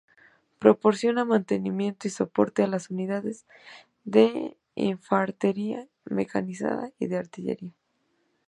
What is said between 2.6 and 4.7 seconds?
a las unidades de